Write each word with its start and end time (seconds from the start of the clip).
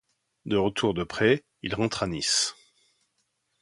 De 0.47 0.57
retour 0.57 0.95
de 0.95 1.03
prêt, 1.03 1.43
il 1.61 1.75
rentre 1.75 2.01
à 2.01 2.07
Nice. 2.07 2.55